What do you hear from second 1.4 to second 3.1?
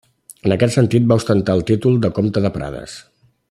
el títol de comte de Prades.